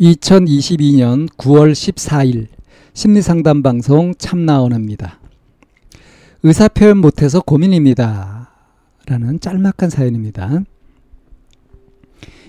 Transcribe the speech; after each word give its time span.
2022년 0.00 1.28
9월 1.36 1.70
14일 1.72 2.48
심리상담 2.94 3.62
방송 3.62 4.12
참나원입니다. 4.16 5.20
의사 6.42 6.66
표현 6.66 6.98
못해서 6.98 7.40
고민입니다. 7.40 8.50
라는 9.06 9.38
짤막한 9.38 9.90
사연입니다. 9.90 10.64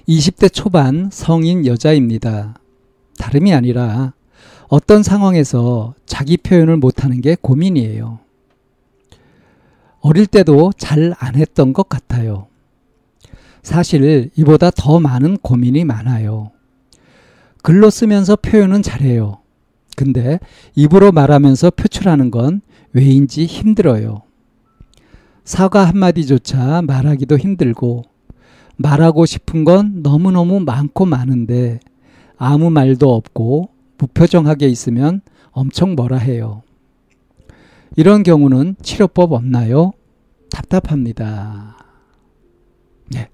20대 0.07 0.51
초반 0.51 1.09
성인 1.11 1.67
여자입니다. 1.67 2.55
다름이 3.19 3.53
아니라 3.53 4.13
어떤 4.67 5.03
상황에서 5.03 5.93
자기 6.07 6.37
표현을 6.37 6.77
못하는 6.77 7.21
게 7.21 7.35
고민이에요. 7.39 8.19
어릴 9.99 10.25
때도 10.25 10.71
잘 10.77 11.13
안 11.19 11.35
했던 11.35 11.73
것 11.73 11.89
같아요. 11.89 12.47
사실 13.61 14.31
이보다 14.35 14.71
더 14.71 14.99
많은 14.99 15.37
고민이 15.37 15.85
많아요. 15.85 16.54
글로 17.65 17.89
쓰면서 17.89 18.35
표현은 18.35 18.83
잘해요. 18.83 19.39
근데 19.97 20.39
입으로 20.75 21.11
말하면서 21.11 21.71
표출하는 21.71 22.29
건 22.29 22.61
왜인지 22.93 23.47
힘들어요. 23.47 24.21
사과 25.45 25.83
한마디조차 25.85 26.83
말하기도 26.83 27.39
힘들고 27.39 28.03
말하고 28.77 29.25
싶은 29.25 29.63
건 29.63 30.03
너무너무 30.03 30.59
많고 30.59 31.07
많은데 31.07 31.79
아무 32.37 32.69
말도 32.69 33.11
없고 33.11 33.69
무표정하게 33.97 34.67
있으면 34.67 35.21
엄청 35.49 35.95
뭐라 35.95 36.17
해요. 36.17 36.61
이런 37.95 38.21
경우는 38.21 38.75
치료법 38.83 39.31
없나요? 39.31 39.91
답답합니다. 40.51 41.77
네. 43.09 43.27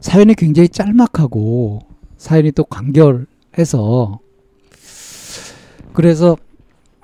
사연이 0.00 0.34
굉장히 0.34 0.68
짤막하고 0.68 1.78
사연이 2.16 2.50
또 2.50 2.64
간결 2.64 3.26
해서 3.58 4.20
그래서 5.92 6.36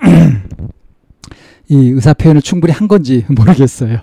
이 1.69 1.77
의사 1.77 2.15
표현을 2.15 2.41
충분히 2.41 2.73
한 2.73 2.89
건지 2.89 3.27
모르겠어요. 3.29 3.99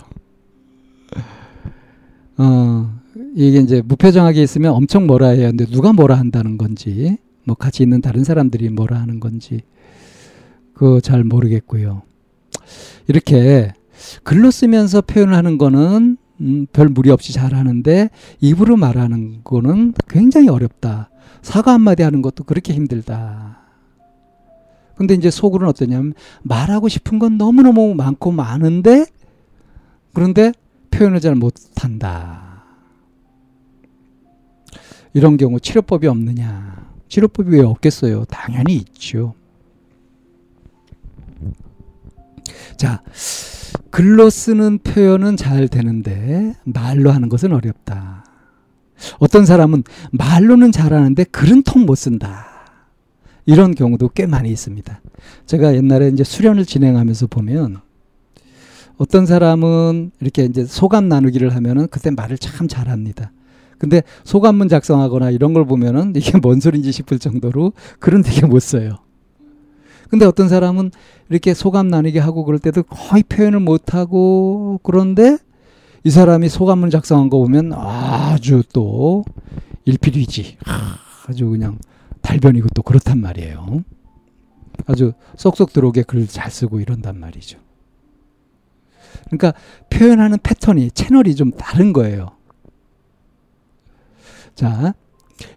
어, 2.38 3.00
이게 3.34 3.58
이제 3.58 3.82
무표정하게 3.82 4.42
있으면 4.42 4.72
엄청 4.72 5.06
뭐라 5.06 5.28
해야 5.28 5.46
하는데 5.46 5.66
누가 5.66 5.92
뭐라 5.92 6.16
한다는 6.16 6.58
건지 6.58 7.16
뭐 7.44 7.56
같이 7.56 7.82
있는 7.82 8.00
다른 8.00 8.24
사람들이 8.24 8.68
뭐라 8.70 9.00
하는 9.00 9.20
건지 9.20 9.62
그거 10.74 11.00
잘 11.00 11.24
모르겠고요. 11.24 12.02
이렇게 13.08 13.72
글로 14.22 14.50
쓰면서 14.50 15.00
표현을 15.00 15.34
하는 15.34 15.58
거는 15.58 16.18
음, 16.40 16.66
별 16.72 16.88
무리 16.88 17.10
없이 17.10 17.32
잘 17.32 17.54
하는데 17.54 18.10
입으로 18.40 18.76
말하는 18.76 19.40
거는 19.44 19.94
굉장히 20.08 20.48
어렵다. 20.48 21.10
사과 21.42 21.72
한마디 21.72 22.02
하는 22.02 22.22
것도 22.22 22.44
그렇게 22.44 22.72
힘들다. 22.74 23.60
근데 24.96 25.14
이제 25.14 25.30
속으로는 25.30 25.70
어떠냐면 25.70 26.14
말하고 26.42 26.88
싶은 26.88 27.18
건 27.18 27.36
너무너무 27.36 27.94
많고 27.94 28.32
많은데 28.32 29.06
그런데 30.14 30.52
표현을 30.90 31.20
잘 31.20 31.34
못한다. 31.34 32.64
이런 35.12 35.36
경우 35.36 35.60
치료법이 35.60 36.06
없느냐. 36.06 36.90
치료법이 37.08 37.50
왜 37.50 37.60
없겠어요? 37.60 38.24
당연히 38.24 38.76
있죠. 38.76 39.34
자, 42.76 43.02
글로 43.96 44.28
쓰는 44.28 44.78
표현은 44.80 45.38
잘 45.38 45.68
되는데 45.68 46.54
말로 46.64 47.12
하는 47.12 47.30
것은 47.30 47.54
어렵다. 47.54 48.26
어떤 49.20 49.46
사람은 49.46 49.84
말로는 50.10 50.70
잘하는데 50.70 51.24
글은 51.24 51.62
통 51.62 51.86
못 51.86 51.94
쓴다. 51.94 52.46
이런 53.46 53.74
경우도 53.74 54.10
꽤 54.10 54.26
많이 54.26 54.50
있습니다. 54.50 55.00
제가 55.46 55.74
옛날에 55.74 56.08
이제 56.08 56.24
수련을 56.24 56.66
진행하면서 56.66 57.28
보면 57.28 57.78
어떤 58.98 59.24
사람은 59.24 60.10
이렇게 60.20 60.44
이제 60.44 60.66
소감 60.66 61.08
나누기를 61.08 61.54
하면은 61.56 61.88
그때 61.88 62.10
말을 62.10 62.36
참 62.36 62.68
잘합니다. 62.68 63.32
근데 63.78 64.02
소감문 64.24 64.68
작성하거나 64.68 65.30
이런 65.30 65.54
걸 65.54 65.64
보면은 65.64 66.12
이게 66.14 66.36
뭔 66.36 66.60
소린지 66.60 66.92
싶을 66.92 67.18
정도로 67.18 67.72
글은 68.00 68.20
되게 68.20 68.44
못 68.44 68.60
써요. 68.60 68.98
근데 70.08 70.24
어떤 70.24 70.48
사람은 70.48 70.90
이렇게 71.28 71.54
소감 71.54 71.88
나누기 71.88 72.18
하고 72.18 72.44
그럴 72.44 72.58
때도 72.58 72.84
거의 72.84 73.22
표현을 73.22 73.60
못 73.60 73.94
하고 73.94 74.78
그런데 74.82 75.38
이 76.04 76.10
사람이 76.10 76.48
소감문 76.48 76.90
작성한 76.90 77.30
거 77.30 77.38
보면 77.38 77.72
아주 77.72 78.62
또 78.72 79.24
일필이지. 79.84 80.58
아주 81.28 81.48
그냥 81.50 81.78
달변이고 82.22 82.68
또 82.74 82.82
그렇단 82.82 83.20
말이에요. 83.20 83.82
아주 84.86 85.12
쏙쏙 85.36 85.72
들어오게 85.72 86.02
글 86.02 86.28
잘 86.28 86.50
쓰고 86.50 86.80
이런단 86.80 87.18
말이죠. 87.18 87.58
그러니까 89.26 89.54
표현하는 89.90 90.38
패턴이 90.42 90.90
채널이 90.92 91.34
좀 91.34 91.50
다른 91.50 91.92
거예요. 91.92 92.30
자, 94.54 94.94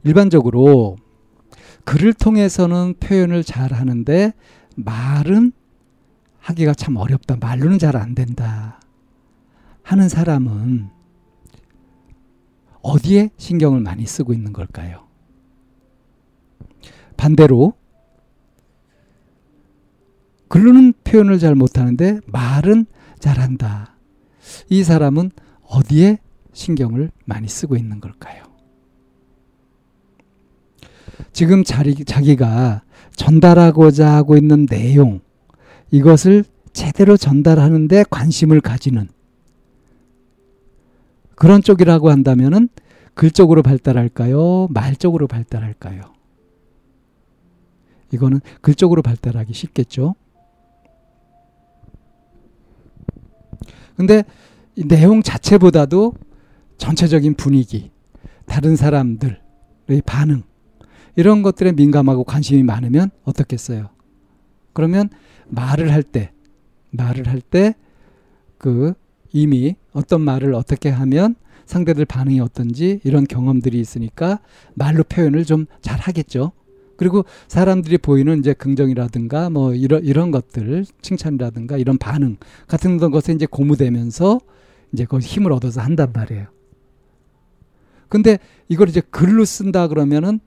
일반적으로 0.03 0.97
글을 1.89 2.13
통해서는 2.13 2.93
표현을 2.99 3.43
잘 3.43 3.73
하는데 3.73 4.31
말은 4.75 5.51
하기가 6.37 6.75
참 6.75 6.97
어렵다. 6.97 7.37
말로는 7.37 7.79
잘 7.79 7.97
안 7.97 8.13
된다. 8.13 8.79
하는 9.81 10.07
사람은 10.07 10.91
어디에 12.83 13.31
신경을 13.37 13.79
많이 13.79 14.05
쓰고 14.05 14.33
있는 14.33 14.53
걸까요? 14.53 15.07
반대로 17.17 17.73
글로는 20.47 20.93
표현을 21.03 21.39
잘 21.39 21.55
못하는데 21.55 22.19
말은 22.27 22.85
잘한다. 23.17 23.95
이 24.69 24.83
사람은 24.83 25.31
어디에 25.63 26.19
신경을 26.53 27.09
많이 27.25 27.47
쓰고 27.47 27.75
있는 27.75 27.99
걸까요? 27.99 28.48
지금 31.31 31.63
자리, 31.63 31.95
자기가 31.95 32.83
전달하고자 33.15 34.13
하고 34.13 34.37
있는 34.37 34.65
내용, 34.65 35.21
이것을 35.91 36.43
제대로 36.73 37.17
전달하는데 37.17 38.05
관심을 38.09 38.61
가지는 38.61 39.07
그런 41.35 41.61
쪽이라고 41.61 42.09
한다면은 42.09 42.69
글 43.13 43.31
쪽으로 43.31 43.63
발달할까요? 43.63 44.67
말 44.71 44.95
쪽으로 44.95 45.27
발달할까요? 45.27 46.01
이거는 48.11 48.39
글 48.61 48.75
쪽으로 48.75 49.01
발달하기 49.01 49.53
쉽겠죠. 49.53 50.15
근데 53.95 54.23
이 54.75 54.87
내용 54.87 55.21
자체보다도 55.21 56.13
전체적인 56.77 57.35
분위기, 57.35 57.91
다른 58.45 58.75
사람들의 58.77 59.37
반응, 60.05 60.43
이런 61.19 61.41
것들에 61.41 61.73
민감하고 61.73 62.23
관심이 62.23 62.63
많으면 62.63 63.11
어떻겠어요? 63.25 63.89
그러면 64.71 65.09
말을 65.49 65.91
할 65.91 66.01
때, 66.01 66.31
말을 66.91 67.27
할 67.27 67.41
때, 67.41 67.75
그, 68.57 68.93
이미 69.33 69.75
어떤 69.91 70.21
말을 70.21 70.53
어떻게 70.53 70.87
하면 70.87 71.35
상대들 71.65 72.05
반응이 72.05 72.39
어떤지 72.39 73.01
이런 73.03 73.27
경험들이 73.27 73.77
있으니까 73.81 74.39
말로 74.75 75.03
표현을 75.03 75.43
좀 75.43 75.65
잘 75.81 75.99
하겠죠. 75.99 76.53
그리고 76.95 77.25
사람들이 77.49 77.97
보이는 77.97 78.39
이제 78.39 78.53
긍정이라든가 78.53 79.49
뭐 79.49 79.73
이런 79.73 80.01
이런 80.05 80.31
것들 80.31 80.85
칭찬이라든가 81.01 81.75
이런 81.75 81.97
반응 81.97 82.37
같은 82.67 82.97
것에 82.97 83.33
이제 83.33 83.45
고무되면서 83.45 84.39
이제 84.93 85.03
그 85.03 85.19
힘을 85.19 85.51
얻어서 85.51 85.81
한단 85.81 86.13
말이에요. 86.13 86.47
근데 88.07 88.39
이걸 88.69 88.87
이제 88.87 89.01
글로 89.11 89.43
쓴다 89.43 89.89
그러면은 89.89 90.39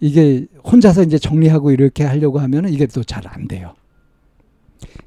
이게 0.00 0.46
혼자서 0.64 1.02
이제 1.02 1.18
정리하고 1.18 1.70
이렇게 1.70 2.04
하려고 2.04 2.38
하면은 2.40 2.70
이게 2.70 2.86
또 2.86 3.02
잘 3.02 3.26
안 3.28 3.48
돼요. 3.48 3.74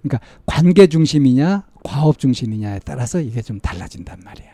그러니까 0.01 0.19
관계 0.45 0.88
중심이냐 0.88 1.68
과업 1.83 2.18
중심이냐에 2.19 2.80
따라서 2.86 3.19
이게 3.21 3.41
좀 3.41 3.59
달라진단 3.59 4.21
말이에요. 4.24 4.51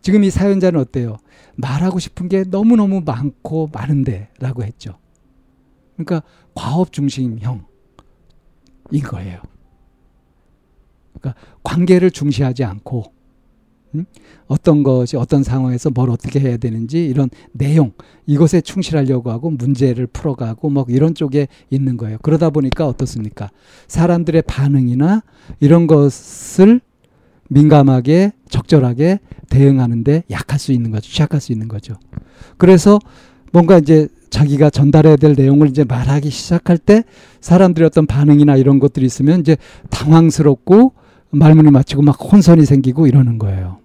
지금 0.00 0.24
이 0.24 0.30
사연자는 0.30 0.80
어때요? 0.80 1.18
말하고 1.56 1.98
싶은 1.98 2.28
게 2.28 2.44
너무너무 2.44 3.02
많고 3.04 3.68
많은데 3.72 4.28
라고 4.38 4.62
했죠. 4.62 4.98
그러니까 5.96 6.22
과업 6.54 6.92
중심형인 6.92 7.40
거예요. 9.04 9.42
그러니까 11.14 11.40
관계를 11.64 12.10
중시하지 12.12 12.64
않고 12.64 13.12
음? 13.94 14.04
어떤 14.46 14.82
것이 14.82 15.16
어떤 15.16 15.42
상황에서 15.42 15.90
뭘 15.90 16.10
어떻게 16.10 16.40
해야 16.40 16.56
되는지 16.56 17.06
이런 17.06 17.30
내용 17.52 17.92
이것에 18.26 18.60
충실하려고 18.60 19.30
하고 19.30 19.50
문제를 19.50 20.06
풀어가고 20.06 20.70
뭐 20.70 20.84
이런 20.88 21.14
쪽에 21.14 21.48
있는 21.70 21.96
거예요. 21.96 22.18
그러다 22.22 22.50
보니까 22.50 22.86
어떻습니까? 22.86 23.50
사람들의 23.86 24.42
반응이나 24.42 25.22
이런 25.60 25.86
것을 25.86 26.80
민감하게 27.48 28.32
적절하게 28.48 29.20
대응하는데 29.48 30.24
약할 30.30 30.58
수 30.58 30.72
있는 30.72 30.90
거죠. 30.90 31.10
취약할 31.10 31.40
수 31.40 31.52
있는 31.52 31.68
거죠. 31.68 31.94
그래서 32.58 32.98
뭔가 33.52 33.78
이제 33.78 34.08
자기가 34.30 34.68
전달해야 34.68 35.16
될 35.16 35.34
내용을 35.36 35.68
이제 35.68 35.84
말하기 35.84 36.28
시작할 36.28 36.76
때 36.76 37.04
사람들의 37.40 37.86
어떤 37.86 38.06
반응이나 38.06 38.56
이런 38.56 38.78
것들이 38.78 39.06
있으면 39.06 39.40
이제 39.40 39.56
당황스럽고 39.90 40.92
말문이 41.30 41.70
맞히고 41.70 42.02
막 42.02 42.12
혼선이 42.20 42.64
생기고 42.64 43.06
이러는 43.06 43.38
거예요. 43.38 43.78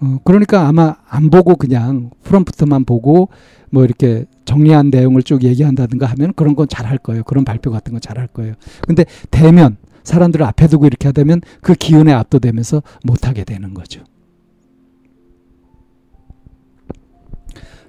어, 0.00 0.18
그러니까 0.24 0.66
아마 0.66 0.96
안 1.08 1.30
보고 1.30 1.54
그냥 1.56 2.10
프롬프트만 2.24 2.84
보고 2.84 3.28
뭐 3.70 3.84
이렇게 3.84 4.26
정리한 4.44 4.90
내용을 4.90 5.22
쭉 5.22 5.44
얘기한다든가 5.44 6.06
하면 6.06 6.32
그런 6.34 6.54
건 6.56 6.66
잘 6.68 6.86
할 6.86 6.98
거예요. 6.98 7.22
그런 7.24 7.44
발표 7.44 7.70
같은 7.70 7.92
건 7.92 8.00
잘 8.00 8.18
할 8.18 8.26
거예요. 8.26 8.54
근데 8.86 9.04
대면 9.30 9.76
사람들을 10.02 10.44
앞에 10.44 10.66
두고 10.66 10.86
이렇게 10.86 11.08
하다면 11.08 11.40
그 11.60 11.74
기운에 11.74 12.12
압도되면서 12.12 12.82
못 13.04 13.26
하게 13.28 13.44
되는 13.44 13.72
거죠. 13.72 14.02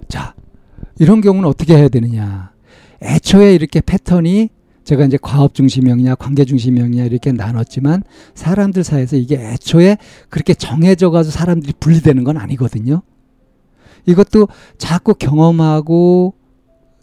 자, 0.07 0.35
이런 0.99 1.21
경우는 1.21 1.49
어떻게 1.49 1.75
해야 1.75 1.89
되느냐. 1.89 2.51
애초에 3.01 3.55
이렇게 3.55 3.81
패턴이 3.81 4.49
제가 4.83 5.05
이제 5.05 5.17
과업 5.21 5.53
중심형이냐 5.53 6.15
관계 6.15 6.45
중심형이냐 6.45 7.05
이렇게 7.05 7.31
나눴지만 7.31 8.03
사람들 8.35 8.83
사이에서 8.83 9.15
이게 9.15 9.35
애초에 9.37 9.97
그렇게 10.29 10.53
정해져 10.53 11.09
가지고 11.09 11.31
사람들이 11.31 11.73
분리되는 11.79 12.23
건 12.23 12.37
아니거든요. 12.37 13.01
이것도 14.05 14.47
자꾸 14.77 15.13
경험하고 15.13 16.33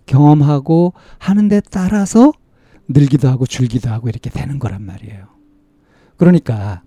경험하고 0.06 0.92
하는 1.18 1.48
데 1.48 1.60
따라서 1.70 2.32
늘기도 2.88 3.28
하고 3.28 3.46
줄기도 3.46 3.90
하고 3.90 4.08
이렇게 4.08 4.28
되는 4.28 4.58
거란 4.58 4.82
말이에요. 4.82 5.28
그러니까 6.16 6.82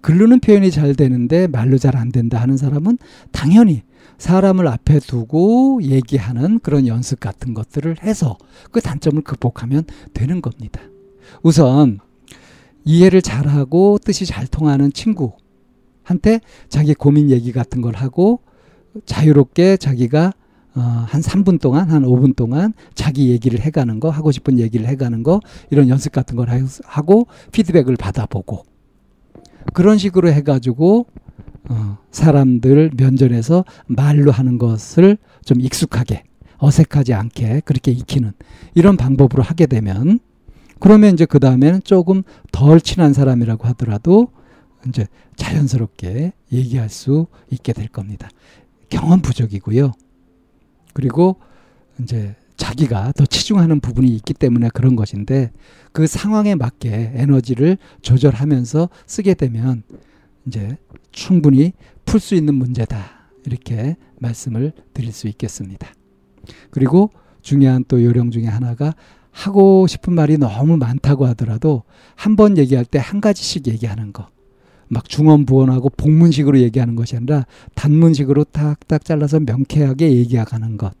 글로는 0.00 0.40
표현이 0.40 0.70
잘 0.70 0.94
되는데 0.94 1.46
말로 1.46 1.78
잘 1.78 1.96
안 1.96 2.10
된다 2.10 2.40
하는 2.40 2.56
사람은 2.56 2.98
당연히 3.32 3.82
사람을 4.18 4.66
앞에 4.66 4.98
두고 5.00 5.80
얘기하는 5.82 6.60
그런 6.60 6.86
연습 6.86 7.20
같은 7.20 7.54
것들을 7.54 8.02
해서 8.02 8.36
그 8.70 8.80
단점을 8.80 9.20
극복하면 9.22 9.84
되는 10.14 10.40
겁니다. 10.40 10.80
우선 11.42 11.98
이해를 12.84 13.20
잘하고 13.20 13.98
뜻이 14.02 14.26
잘 14.26 14.46
통하는 14.46 14.92
친구한테 14.92 16.40
자기 16.68 16.94
고민 16.94 17.30
얘기 17.30 17.52
같은 17.52 17.82
걸 17.82 17.94
하고 17.94 18.40
자유롭게 19.04 19.76
자기가 19.76 20.32
어, 20.76 20.80
한 20.80 21.22
3분 21.22 21.58
동안, 21.58 21.90
한 21.90 22.02
5분 22.02 22.36
동안 22.36 22.74
자기 22.94 23.30
얘기를 23.30 23.58
해가는 23.60 23.98
거, 23.98 24.10
하고 24.10 24.30
싶은 24.30 24.58
얘기를 24.58 24.86
해가는 24.86 25.22
거, 25.22 25.40
이런 25.70 25.88
연습 25.88 26.12
같은 26.12 26.36
걸 26.36 26.48
하고 26.84 27.26
피드백을 27.50 27.96
받아보고 27.96 28.64
그런 29.72 29.96
식으로 29.96 30.30
해가지고 30.30 31.06
어, 31.68 31.98
사람들 32.10 32.92
면전에서 32.96 33.64
말로 33.86 34.30
하는 34.30 34.58
것을 34.58 35.18
좀 35.44 35.60
익숙하게 35.60 36.24
어색하지 36.58 37.14
않게 37.14 37.62
그렇게 37.64 37.90
익히는 37.90 38.32
이런 38.74 38.96
방법으로 38.96 39.42
하게 39.42 39.66
되면 39.66 40.20
그러면 40.78 41.14
이제 41.14 41.24
그 41.24 41.38
다음에는 41.40 41.82
조금 41.84 42.22
덜 42.52 42.80
친한 42.80 43.12
사람이라고 43.12 43.66
하더라도 43.68 44.28
이제 44.88 45.06
자연스럽게 45.36 46.32
얘기할 46.52 46.88
수 46.88 47.26
있게 47.50 47.72
될 47.72 47.88
겁니다. 47.88 48.28
경험 48.88 49.20
부족이고요. 49.20 49.92
그리고 50.92 51.36
이제 52.00 52.36
자기가 52.56 53.12
더 53.12 53.26
치중하는 53.26 53.80
부분이 53.80 54.08
있기 54.16 54.34
때문에 54.34 54.70
그런 54.72 54.96
것인데 54.96 55.52
그 55.92 56.06
상황에 56.06 56.54
맞게 56.54 57.12
에너지를 57.14 57.78
조절하면서 58.02 58.88
쓰게 59.06 59.34
되면 59.34 59.82
이제 60.46 60.76
충분히 61.16 61.72
풀 62.04 62.20
수 62.20 62.34
있는 62.36 62.54
문제다. 62.54 63.30
이렇게 63.46 63.96
말씀을 64.20 64.72
드릴 64.94 65.12
수 65.12 65.26
있겠습니다. 65.28 65.88
그리고 66.70 67.10
중요한 67.42 67.84
또 67.88 68.04
요령 68.04 68.30
중에 68.30 68.44
하나가 68.44 68.94
하고 69.32 69.86
싶은 69.86 70.12
말이 70.14 70.38
너무 70.38 70.76
많다고 70.76 71.26
하더라도 71.28 71.82
한 72.14 72.36
번 72.36 72.56
얘기할 72.58 72.84
때 72.84 72.98
한 72.98 73.20
가지씩 73.20 73.66
얘기하는 73.66 74.12
거. 74.12 74.28
막 74.88 75.08
중언부언하고 75.08 75.90
복문식으로 75.90 76.60
얘기하는 76.60 76.94
것이 76.94 77.16
아니라 77.16 77.44
단문식으로 77.74 78.44
딱딱 78.44 79.04
잘라서 79.04 79.40
명쾌하게 79.40 80.12
얘기하는 80.12 80.76
것. 80.76 80.94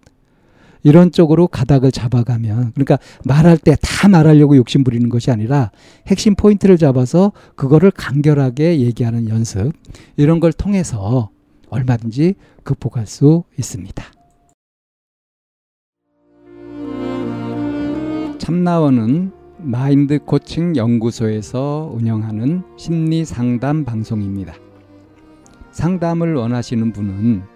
이런 0.86 1.10
쪽으로 1.10 1.48
가닥을 1.48 1.90
잡아가면 1.90 2.70
그러니까 2.74 3.00
말할 3.24 3.58
때 3.58 3.74
다 3.82 4.08
말하려고 4.08 4.56
욕심 4.56 4.84
부리는 4.84 5.08
것이 5.08 5.32
아니라 5.32 5.72
핵심 6.06 6.36
포인트를 6.36 6.78
잡아서 6.78 7.32
그거를 7.56 7.90
간결하게 7.90 8.78
얘기하는 8.78 9.28
연습 9.28 9.72
이런 10.16 10.38
걸 10.38 10.52
통해서 10.52 11.30
얼마든지 11.70 12.34
극복할 12.62 13.08
수 13.08 13.42
있습니다. 13.58 14.04
참나원은 18.38 19.32
마인드 19.58 20.20
코칭 20.20 20.76
연구소에서 20.76 21.90
운영하는 21.92 22.62
심리 22.76 23.24
상담 23.24 23.84
방송입니다. 23.84 24.54
상담을 25.72 26.36
원하시는 26.36 26.92
분은 26.92 27.55